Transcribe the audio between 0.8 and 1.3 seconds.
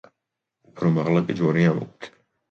მაღლა